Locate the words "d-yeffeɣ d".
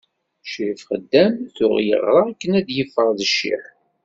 2.67-3.19